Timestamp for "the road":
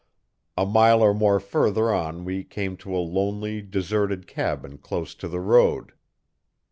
5.27-5.93